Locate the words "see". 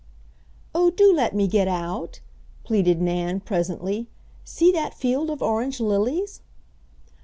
4.43-4.71